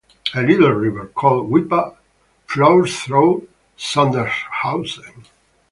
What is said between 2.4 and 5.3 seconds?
flows through Sondershausen.